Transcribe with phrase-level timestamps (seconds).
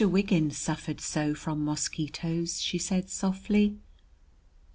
[0.03, 3.77] Wiggins suffered so from mosquitoes," she said softly.